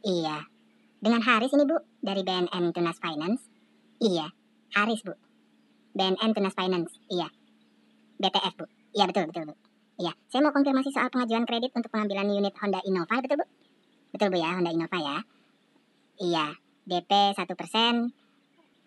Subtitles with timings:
[0.00, 0.48] Iya.
[1.00, 3.44] Dengan Haris ini, Bu, dari BNN Tunas Finance.
[4.00, 4.32] Iya,
[4.76, 5.12] Haris, Bu.
[5.92, 6.92] BNN Tunas Finance.
[7.12, 7.28] Iya.
[8.20, 8.64] BTF, Bu.
[8.96, 9.54] Iya, betul, betul, Bu.
[10.00, 13.46] Iya, saya mau konfirmasi soal pengajuan kredit untuk pengambilan unit Honda Innova, betul, Bu?
[14.16, 15.16] Betul, Bu ya, Honda Innova ya.
[16.20, 16.46] Iya,
[16.88, 18.08] DP 1%,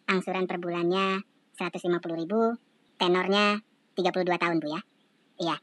[0.10, 1.22] angsuran per bulannya
[1.54, 2.58] 150 ribu,
[2.98, 3.62] tenornya
[3.94, 4.82] 32 tahun, Bu ya.
[5.38, 5.56] Iya,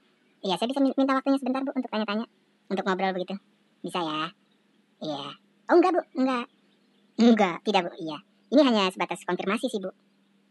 [0.47, 2.27] iya, saya bisa minta waktunya sebentar, Bu, untuk tanya-tanya.
[2.71, 3.35] Untuk ngobrol begitu.
[3.81, 4.29] Bisa ya?
[5.01, 5.25] Iya.
[5.71, 6.47] Oh enggak bu, enggak.
[7.21, 8.19] Enggak, tidak bu, iya.
[8.51, 9.91] Ini hanya sebatas konfirmasi sih bu.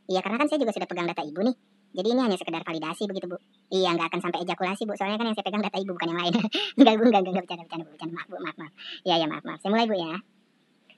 [0.09, 1.55] Iya karena kan saya juga sudah pegang data ibu nih.
[1.89, 3.37] Jadi ini hanya sekedar validasi begitu bu.
[3.69, 4.93] Iya nggak akan sampai ejakulasi bu.
[4.97, 6.33] Soalnya kan yang saya pegang data ibu bukan yang lain.
[6.79, 8.13] enggak bu, enggak, enggak, enggak bercanda, bercanda bu, bercanda.
[8.17, 8.73] Maaf bu, maaf, maaf.
[9.05, 9.59] Iya, ya maaf, maaf.
[9.61, 10.13] Saya mulai bu ya.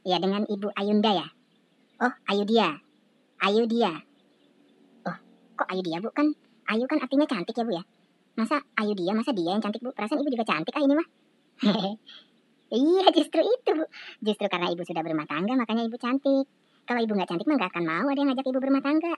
[0.02, 1.28] Iya dengan ibu Ayunda ya.
[2.02, 2.70] Oh, Ayudia.
[3.42, 3.92] Ayudia.
[5.06, 5.18] Oh,
[5.58, 6.10] kok Ayudia bu?
[6.14, 6.34] Kan
[6.72, 7.84] Ayu kan artinya cantik ya bu ya.
[8.38, 9.92] Masa Ayudia, masa dia yang cantik bu?
[9.92, 11.08] Perasaan ibu juga cantik ah ini mah.
[12.72, 13.86] Iya justru itu bu.
[14.24, 16.48] Justru karena ibu sudah berumah tangga makanya ibu cantik.
[16.88, 19.14] Kalau ibu nggak cantik mah nggak akan mau ada yang ngajak ibu berumah tangga.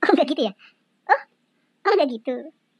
[0.00, 0.52] Oh nggak gitu ya?
[1.12, 1.22] Oh,
[1.84, 2.34] oh nggak gitu.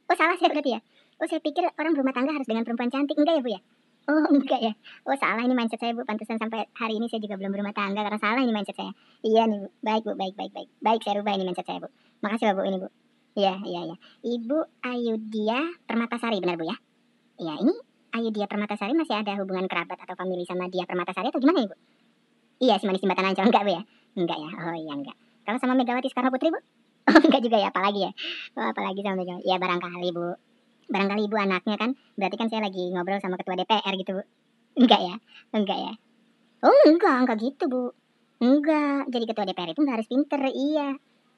[0.08, 0.80] Oh salah saya berarti ya?
[1.20, 3.60] Oh saya pikir orang berumah tangga harus dengan perempuan cantik enggak ya bu ya?
[4.08, 4.72] Oh enggak ya?
[5.04, 6.08] Oh salah ini mindset saya bu.
[6.08, 8.96] Pantesan sampai hari ini saya juga belum berumah tangga karena salah ini mindset saya.
[9.20, 9.68] Iya nih bu.
[9.84, 10.68] Baik bu, baik baik baik.
[10.80, 11.92] Baik saya rubah ini mindset saya bu.
[12.24, 12.88] Makasih bu ini bu.
[13.36, 13.96] Iya iya iya.
[14.24, 16.76] Ibu Ayudia Permatasari benar bu ya?
[17.36, 21.38] Iya ini Ayu dia Permatasari masih ada hubungan kerabat atau famili sama dia Permatasari atau
[21.38, 21.74] gimana ibu?
[22.60, 23.82] Iya si manis jembatan ancol enggak bu ya?
[24.18, 24.50] Enggak ya?
[24.50, 25.16] Oh iya enggak.
[25.46, 26.60] Kalau sama Megawati Soekarno Putri bu?
[27.10, 28.12] Oh enggak juga ya apalagi ya?
[28.58, 29.46] Oh apalagi sama Megawati?
[29.46, 30.28] Ya barangkali bu.
[30.90, 31.90] Barangkali ibu anaknya kan?
[32.18, 34.22] Berarti kan saya lagi ngobrol sama ketua DPR gitu bu?
[34.76, 35.14] Enggak ya?
[35.54, 35.92] Enggak ya?
[36.66, 37.94] Oh enggak, enggak gitu bu.
[38.40, 40.88] Enggak, jadi ketua DPR itu enggak harus pinter, iya.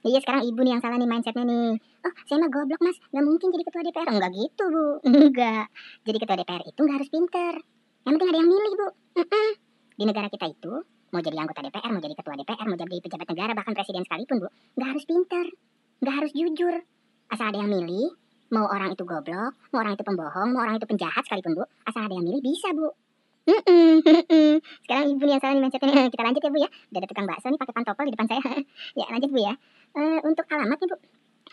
[0.02, 1.78] Iya sekarang ibu nih yang salah nih mindsetnya nih.
[2.02, 4.06] Oh saya mah goblok mas, nggak mungkin jadi ketua DPR.
[4.10, 5.64] Enggak gitu bu, enggak.
[6.02, 7.54] Jadi ketua DPR itu nggak harus pinter.
[8.02, 8.88] Yang penting ada yang milih bu.
[9.22, 9.48] Mm-mm.
[9.94, 10.72] Di negara kita itu
[11.14, 14.36] mau jadi anggota DPR, mau jadi ketua DPR, mau jadi pejabat negara, bahkan presiden sekalipun
[14.42, 14.48] bu,
[14.80, 15.46] nggak harus pinter,
[16.02, 16.74] nggak harus jujur.
[17.30, 18.10] Asal ada yang milih,
[18.50, 22.08] mau orang itu goblok, mau orang itu pembohong, mau orang itu penjahat sekalipun bu, asal
[22.08, 22.90] ada yang milih bisa bu.
[24.86, 26.06] Sekarang ibu nih yang salah nih mindsetnya.
[26.14, 26.70] Kita lanjut ya bu ya.
[26.70, 28.40] Udah ada tukang bakso nih pakai pantopel di depan saya.
[29.00, 29.54] ya lanjut bu ya.
[29.92, 30.96] Uh, untuk alamat nih bu.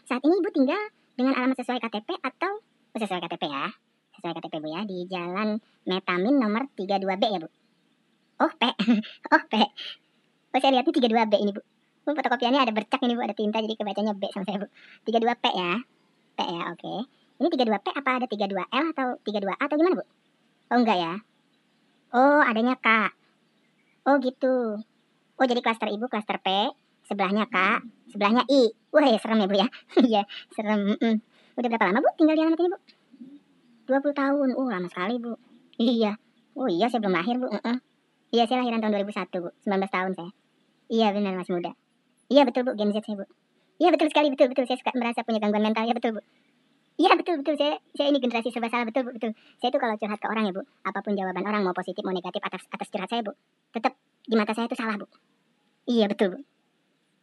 [0.07, 0.79] Saat ini ibu tinggal
[1.19, 3.67] dengan alamat sesuai KTP atau oh, sesuai KTP ya.
[4.15, 7.49] Sesuai KTP bu ya di Jalan Metamin nomor 32B ya bu.
[8.39, 8.63] Oh P.
[9.35, 9.53] oh P.
[10.55, 11.61] Oh saya lihat nih 32B ini bu.
[12.07, 14.67] Bu fotokopiannya ada bercak ini bu, ada tinta jadi kebacanya B sama saya bu.
[15.03, 15.71] 32P ya.
[16.33, 16.79] P ya, oke.
[16.79, 16.99] Okay.
[17.39, 20.05] Ini 32P apa ada 32L atau 32A atau gimana bu?
[20.71, 21.13] Oh enggak ya.
[22.15, 22.87] Oh, adanya K.
[24.09, 24.81] Oh, gitu.
[25.37, 26.49] Oh, jadi klaster ibu klaster P,
[27.09, 27.57] sebelahnya K,
[28.13, 28.69] sebelahnya I.
[28.93, 29.67] Wah, ya serem ya, Bu ya.
[30.09, 30.21] Iya,
[30.53, 30.93] serem.
[31.01, 31.17] Mm.
[31.57, 32.79] Udah berapa lama, Bu, tinggal di alamat ini, Bu?
[33.89, 34.49] 20 tahun.
[34.53, 35.33] Oh, lama sekali, Bu.
[35.81, 36.21] Iya.
[36.53, 37.49] Oh, iya, saya belum lahir, Bu.
[37.49, 37.77] Uh -uh.
[38.29, 39.49] Iya, saya lahiran tahun 2001, Bu.
[39.65, 40.31] 19 tahun saya.
[40.93, 41.73] Iya, benar, masih muda.
[42.29, 42.77] Iya, betul, Bu.
[42.77, 43.25] Gen Z saya, Bu.
[43.81, 44.65] Iya, betul sekali, betul, betul.
[44.69, 45.89] Saya suka merasa punya gangguan mental.
[45.89, 46.21] Ya, betul, Bu.
[46.99, 49.31] Iya betul betul saya saya ini generasi serba salah betul betul.
[49.63, 52.11] Saya itu kalau curhat ke orang ya bu, apa pun jawaban orang mau positif mau
[52.11, 53.31] negatif atas atas curhat saya bu,
[53.71, 53.95] tetap
[54.27, 55.07] di mata saya itu salah bu.
[55.87, 56.37] Iya betul bu.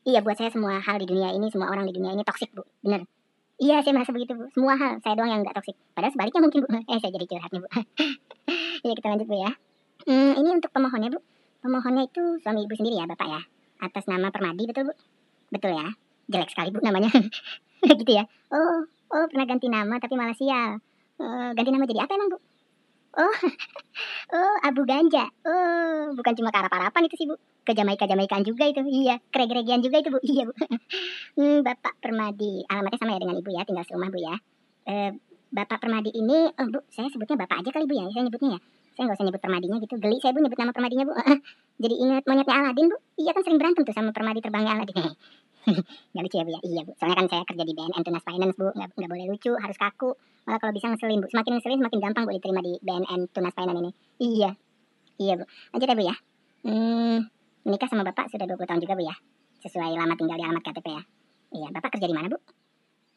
[0.07, 2.63] Iya buat saya semua hal di dunia ini semua orang di dunia ini toksik bu,
[2.79, 3.03] bener.
[3.59, 4.47] Iya saya merasa begitu bu.
[4.55, 5.75] Semua hal saya doang yang nggak toksik.
[5.99, 6.69] Padahal sebaliknya mungkin bu.
[6.95, 7.69] Eh saya jadi curhat nih bu.
[8.87, 9.51] Iya kita lanjut bu ya.
[10.07, 11.19] Hmm, ini untuk pemohonnya bu.
[11.59, 13.41] Pemohonnya itu suami ibu sendiri ya bapak ya.
[13.83, 14.95] Atas nama Permadi betul bu.
[15.51, 15.91] Betul ya.
[16.31, 17.11] Jelek sekali bu namanya.
[17.91, 18.23] gitu ya.
[18.55, 20.83] Oh Oh, pernah ganti nama tapi malah sial.
[21.17, 22.39] Uh, ganti nama jadi apa emang, Bu?
[23.17, 23.33] Oh,
[24.37, 25.25] oh, Abu Ganja.
[25.49, 27.41] Oh, bukan cuma karap-harapan itu sih, Bu.
[27.65, 28.85] Ke Jamaika-Jamaikaan juga itu.
[28.85, 30.21] Iya, kreg-kregian juga itu, Bu.
[30.21, 30.53] Iya, Bu.
[31.41, 32.69] hmm, Bapak Permadi.
[32.69, 34.37] Alamatnya sama ya dengan Ibu ya, tinggal serumah, Bu ya.
[34.87, 35.11] Uh,
[35.49, 38.61] Bapak Permadi ini, oh Bu, saya sebutnya Bapak aja kali Bu ya, saya nyebutnya ya.
[38.97, 39.95] Saya nggak usah nyebut Permadinya gitu.
[40.01, 41.13] Geli saya Bu nyebut nama Permadinya Bu.
[41.85, 42.97] Jadi ingat monyetnya Aladin Bu.
[43.21, 44.97] Iya kan sering berantem tuh sama Permadi terbangnya Aladin.
[46.17, 46.61] Gak lucu ya Bu ya?
[46.65, 46.93] Iya Bu.
[46.97, 48.69] Soalnya kan saya kerja di BNN Tunas Finance Bu.
[48.73, 50.11] Gak, gak boleh lucu, harus kaku.
[50.49, 51.29] Malah kalau bisa ngeselin Bu.
[51.29, 53.93] Semakin ngeselin semakin gampang Bu diterima di BNN Tunas Finance ini.
[54.25, 54.51] Iya.
[55.21, 55.45] Iya Bu.
[55.45, 56.17] Lanjut ya Bu ya.
[56.65, 57.19] Hmm,
[57.69, 59.15] menikah sama Bapak sudah 20 tahun juga Bu ya.
[59.61, 61.03] Sesuai lama tinggal di alamat KTP ya.
[61.53, 62.41] Iya, Bapak kerja di mana Bu?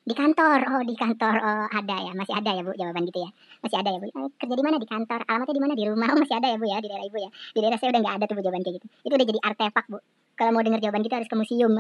[0.10, 0.60] Di kantor.
[0.74, 1.36] Oh, di kantor.
[1.38, 2.12] Oh, ada ya.
[2.18, 3.30] Masih ada ya Bu jawaban gitu ya.
[3.62, 4.10] Masih ada ya Bu.
[4.10, 4.82] Eh, kerja di mana?
[4.82, 5.22] Di kantor.
[5.30, 5.74] Alamatnya di mana?
[5.78, 6.10] Di rumah.
[6.14, 7.30] Oh, masih ada ya Bu ya di daerah Ibu ya.
[7.30, 8.88] Di daerah saya udah nggak ada tuh Bu jawaban kayak gitu.
[9.06, 10.02] Itu udah jadi artefak Bu.
[10.34, 11.74] Kalau mau dengar jawaban kita harus ke museum.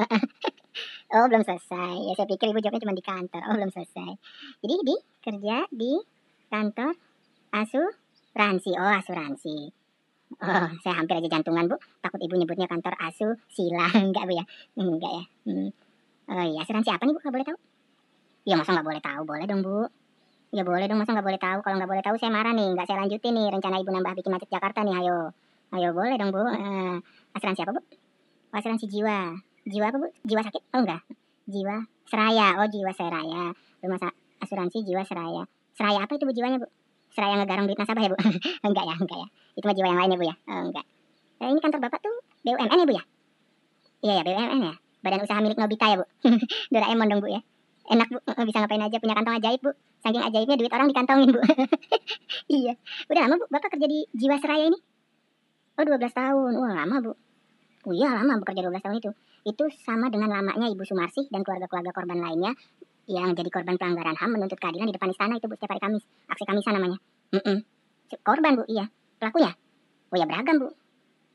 [1.18, 1.96] oh, belum selesai.
[2.06, 3.42] Ya saya pikir Ibu jawabnya cuma di kantor.
[3.50, 4.12] Oh, belum selesai.
[4.62, 4.96] Jadi di
[5.26, 5.92] kerja di
[6.54, 6.94] kantor
[7.50, 8.72] asuransi.
[8.78, 9.58] Oh, asuransi.
[10.38, 11.82] Oh, saya hampir aja jantungan, Bu.
[12.06, 13.90] Takut Ibu nyebutnya kantor asu sila.
[13.98, 14.46] Enggak, Bu ya?
[14.78, 15.26] Enggak ya.
[15.50, 15.74] Hmm.
[16.30, 17.22] Oh iya, asuransi apa nih, Bu?
[17.26, 17.60] Nggak boleh tahu?
[18.48, 19.22] Ya masa nggak boleh tahu?
[19.28, 19.88] Boleh dong, Bu.
[20.50, 21.60] Ya boleh dong, masa nggak boleh tahu?
[21.62, 24.32] Kalau nggak boleh tahu saya marah nih, nggak saya lanjutin nih rencana Ibu nambah bikin
[24.34, 25.36] macet Jakarta nih, ayo.
[25.70, 26.42] Ayo boleh dong bu.
[26.42, 26.98] Uh,
[27.38, 27.82] asuransi apa bu?
[28.50, 29.38] Asuransi jiwa.
[29.70, 30.08] Jiwa apa bu?
[30.26, 30.64] Jiwa sakit?
[30.74, 31.06] Oh enggak.
[31.46, 32.58] Jiwa seraya.
[32.58, 33.54] Oh jiwa seraya.
[33.86, 34.10] Rumah
[34.42, 35.46] asuransi jiwa seraya.
[35.78, 36.66] Seraya apa itu bu jiwanya bu?
[37.14, 38.18] Seraya ngegarong duit nasabah ya bu?
[38.66, 39.28] enggak ya, enggak ya.
[39.54, 40.36] Itu mah jiwa yang lain ya bu ya?
[40.50, 40.86] Oh, enggak.
[41.40, 43.04] Eh, ini kantor bapak tuh BUMN ya bu ya?
[44.02, 44.74] Iya ya BUMN ya.
[45.06, 46.06] Badan usaha milik Nobita ya bu.
[46.74, 47.42] Doraemon dong bu ya.
[47.90, 49.72] Enak bu, bisa ngapain aja punya kantong ajaib bu.
[50.06, 51.42] Saking ajaibnya duit orang dikantongin bu.
[52.62, 52.74] iya.
[53.10, 54.80] Udah lama bu bapak kerja di jiwa seraya ini?
[55.80, 56.52] Oh 12 tahun.
[56.62, 57.12] Wah lama bu.
[57.90, 59.12] Oh iya lama bekerja 12 tahun itu.
[59.42, 62.54] Itu sama dengan lamanya Ibu Sumarsih dan keluarga-keluarga korban lainnya
[63.10, 66.06] yang jadi korban pelanggaran HAM menuntut keadilan di depan istana itu Bu setiap hari Kamis.
[66.30, 67.02] Aksi Kamisan namanya.
[67.34, 67.58] Mm -mm.
[68.22, 68.86] Korban Bu, iya.
[69.18, 69.58] Pelakunya?
[70.14, 70.70] Oh ya beragam Bu.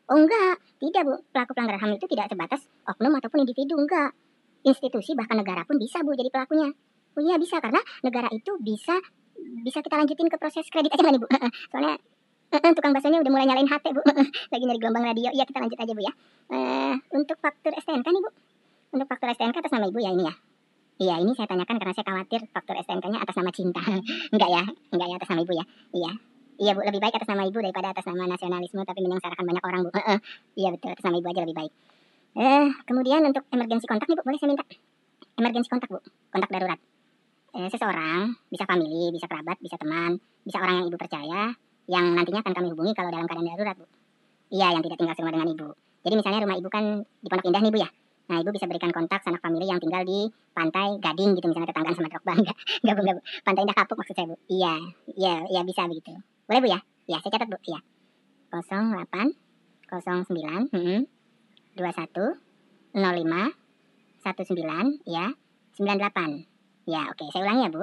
[0.06, 1.14] Oh enggak, tidak Bu.
[1.34, 4.14] Pelaku pelanggaran HAM itu tidak sebatas oknum ataupun individu, enggak.
[4.64, 6.72] Institusi bahkan negara pun bisa Bu jadi pelakunya.
[7.14, 8.96] Oh iya bisa karena negara itu bisa
[9.62, 11.28] bisa kita lanjutin ke proses kredit aja nih Bu.
[11.70, 12.00] Soalnya
[12.50, 14.02] tukang baksonya udah mulai nyalain HP bu.
[14.52, 15.30] Lagi nyari gelombang radio.
[15.34, 16.12] Iya kita lanjut aja bu ya.
[16.50, 18.30] Uh, untuk faktur STNK nih bu.
[18.94, 20.34] Untuk faktur STNK atas nama ibu ya ini ya.
[20.94, 23.82] Iya ini saya tanyakan karena saya khawatir faktur STNK nya atas nama cinta.
[24.34, 24.62] Enggak ya
[24.94, 25.64] enggak ya atas nama ibu ya.
[25.94, 26.10] Iya.
[26.54, 29.80] Iya bu lebih baik atas nama ibu daripada atas nama nasionalisme tapi menyengsarakan banyak orang
[29.86, 29.90] bu.
[30.54, 31.72] Iya betul atas nama ibu aja lebih baik
[32.34, 34.64] eh kemudian untuk emergensi kontak nih bu boleh saya minta
[35.38, 35.98] emergensi kontak bu
[36.34, 36.80] kontak darurat
[37.54, 41.54] eh, seseorang bisa family bisa kerabat bisa teman bisa orang yang ibu percaya
[41.84, 43.86] yang nantinya akan kami hubungi kalau dalam keadaan darurat, Bu.
[44.54, 45.68] Iya, yang tidak tinggal serumah dengan Ibu.
[46.04, 47.90] Jadi misalnya rumah Ibu kan di Pondok Indah nih, Bu ya.
[48.24, 51.96] Nah, Ibu bisa berikan kontak sanak famili yang tinggal di pantai Gading gitu misalnya tetanggaan
[51.96, 52.56] sama Drogba enggak.
[52.80, 53.22] Enggak, Bu, enggak, Bu.
[53.44, 54.36] Pantai Indah Kapuk maksud saya, Bu.
[54.48, 54.74] Iya,
[55.12, 56.12] iya, iya bisa begitu.
[56.48, 56.80] Boleh, Bu ya?
[57.04, 57.58] Iya, saya catat, Bu.
[57.68, 57.80] Iya.
[58.54, 59.36] 08
[59.90, 61.00] 09 hmm,
[61.76, 62.38] 21
[62.94, 63.52] 05 19
[65.06, 65.26] ya
[65.76, 67.82] 98 ya oke saya ulangi ya bu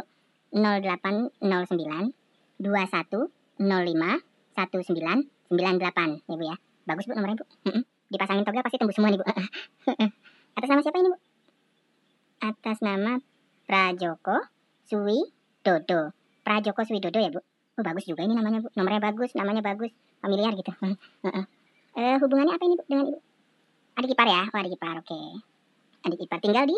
[0.52, 2.12] 0809
[2.60, 6.56] 21 05 1998 ya Bu ya.
[6.88, 7.46] Bagus Bu nomornya Bu.
[8.12, 9.26] Dipasangin togel pasti tembus semua nih Bu.
[10.58, 11.18] Atas nama siapa ini Bu?
[12.42, 13.14] Atas nama
[13.66, 14.38] Prajoko
[14.88, 15.20] Suwi
[15.64, 16.12] Dodo.
[16.44, 17.40] Prajoko Suwi Dodo ya Bu.
[17.80, 18.70] Oh bagus juga ini namanya Bu.
[18.76, 20.72] Nomornya bagus, namanya bagus, familiar gitu.
[20.76, 23.20] uh, hubungannya apa ini Bu dengan Ibu?
[24.00, 24.44] Adik ipar ya?
[24.48, 25.08] Oh adik ipar, oke.
[25.08, 25.28] Okay.
[26.08, 26.78] Adik ipar tinggal di?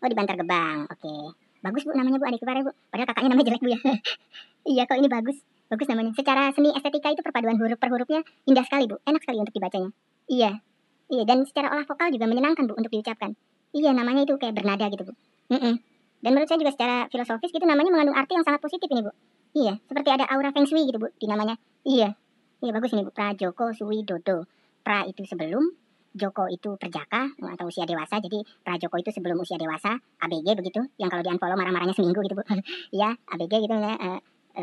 [0.00, 1.00] Oh di Bantar Gebang, oke.
[1.00, 1.22] Okay.
[1.64, 2.72] Bagus Bu namanya Bu, adik ipar ya Bu.
[2.92, 3.80] Padahal kakaknya namanya jelek Bu ya.
[4.72, 5.36] iya kok ini bagus
[5.68, 6.12] bagus namanya.
[6.14, 9.90] Secara seni estetika itu perpaduan huruf per hurufnya indah sekali bu, enak sekali untuk dibacanya.
[10.28, 10.50] Iya,
[11.10, 13.34] iya dan secara olah vokal juga menyenangkan bu untuk diucapkan.
[13.74, 15.12] Iya namanya itu kayak bernada gitu bu.
[15.50, 15.74] Mm -mm.
[16.24, 19.12] Dan menurut saya juga secara filosofis gitu namanya mengandung arti yang sangat positif ini bu.
[19.54, 21.58] Iya, seperti ada aura feng shui gitu bu di namanya.
[21.84, 22.16] Iya,
[22.62, 23.12] iya bagus ini bu.
[23.12, 24.46] Prajoko Sui Dodo.
[24.84, 25.64] Pra itu sebelum,
[26.14, 28.22] Joko itu perjaka atau usia dewasa.
[28.22, 30.80] Jadi Prajoko itu sebelum usia dewasa, ABG begitu.
[30.94, 32.46] Yang kalau di unfollow marah-marahnya seminggu gitu bu.
[32.96, 33.98] Iya, ABG gitu ya.
[33.98, 34.20] Uh,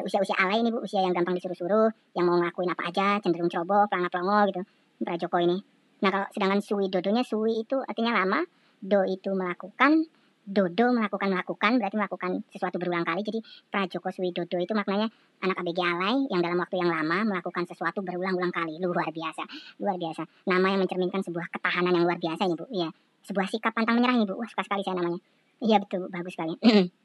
[0.07, 3.91] usia-usia alay ini bu, usia yang gampang disuruh-suruh, yang mau ngelakuin apa aja, cenderung ceroboh,
[3.91, 4.61] pelangga-pelongo gitu,
[5.03, 5.59] Pra Joko ini.
[5.99, 8.39] Nah kalau sedangkan Sui Dodonya, Sui itu artinya lama,
[8.79, 10.07] Do itu melakukan,
[10.41, 13.21] Dodo melakukan melakukan berarti melakukan sesuatu berulang kali.
[13.21, 13.39] Jadi
[13.69, 15.07] Prajoko Sui Dodo itu maknanya
[15.41, 18.81] anak ABG alay yang dalam waktu yang lama melakukan sesuatu berulang-ulang kali.
[18.81, 19.45] Luar biasa,
[19.77, 20.25] luar biasa.
[20.49, 22.65] Nama yang mencerminkan sebuah ketahanan yang luar biasa ini bu.
[22.73, 22.89] Iya,
[23.25, 24.35] sebuah sikap pantang menyerah ini bu.
[24.37, 25.21] Wah suka sekali saya namanya.
[25.61, 26.57] Iya betul, bagus sekali.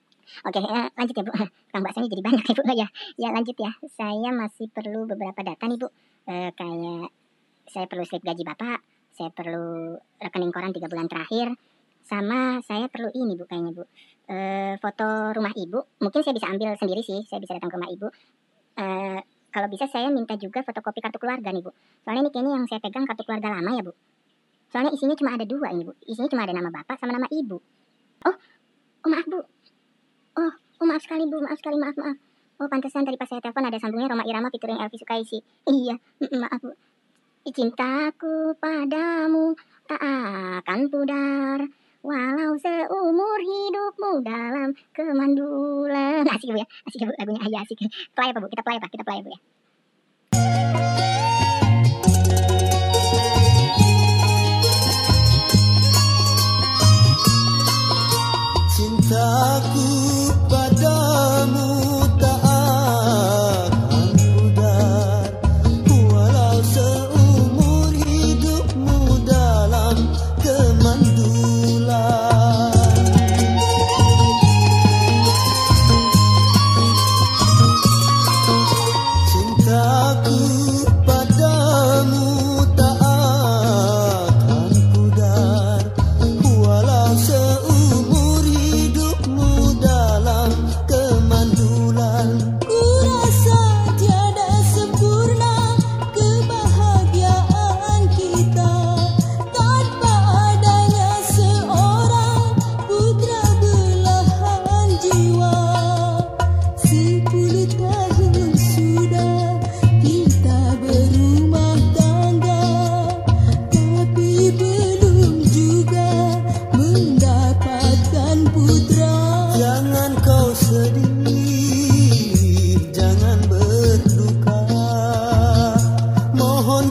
[0.49, 1.33] Oke, uh, lanjut ya Bu.
[1.71, 2.63] Kang bahasanya jadi banyak ya Bu.
[2.73, 2.89] Ya,
[3.21, 3.71] ya lanjut ya.
[3.95, 5.89] Saya masih perlu beberapa data nih Bu.
[6.27, 7.13] Uh, kayak
[7.71, 8.83] saya perlu slip gaji Bapak,
[9.15, 11.55] saya perlu rekening koran tiga bulan terakhir,
[12.07, 13.85] sama saya perlu ini Bu kayaknya Bu.
[14.27, 16.03] Uh, foto rumah Ibu.
[16.03, 18.07] Mungkin saya bisa ambil sendiri sih, saya bisa datang ke rumah Ibu.
[18.79, 19.21] Uh,
[19.51, 21.75] kalau bisa saya minta juga fotokopi kartu keluarga nih Bu.
[22.07, 23.93] Soalnya ini kayaknya yang saya pegang kartu keluarga lama ya Bu.
[24.71, 25.93] Soalnya isinya cuma ada dua ini Bu.
[26.07, 27.59] Isinya cuma ada nama Bapak sama nama Ibu.
[28.27, 28.37] Oh,
[29.03, 29.41] oh maaf Bu.
[30.37, 32.17] Oh, oh maaf sekali Bu, maaf sekali, maaf, maaf.
[32.57, 35.39] Oh, pantesan tadi pas saya telepon ada sambungnya Roma Irama featuring Elvi Sukaisi.
[35.69, 35.97] Iya,
[36.37, 36.73] maaf Bu.
[37.47, 39.55] Cintaku padamu
[39.87, 41.63] tak akan pudar
[42.07, 47.43] Walau seumur hidupmu dalam kemandulan nah, Asik ya bu ya, asik ya bu lagunya?
[47.43, 47.83] Aja asik.
[48.15, 49.41] Play apa bu, kita play apa, kita play ya, bu ya?
[58.71, 59.96] Cintaku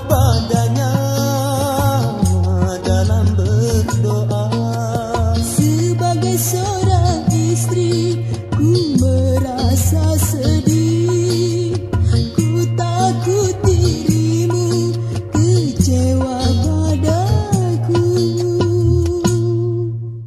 [0.09, 1.04] Bandanya.